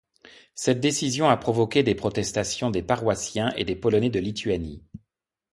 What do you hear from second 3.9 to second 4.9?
de Lituanie.